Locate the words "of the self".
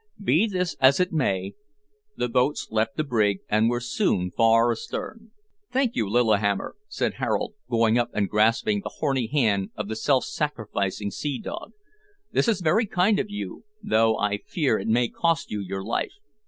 9.75-10.23